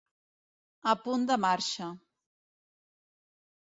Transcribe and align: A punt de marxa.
A 0.93 0.95
punt 1.03 1.29
de 1.33 1.39
marxa. 1.45 1.93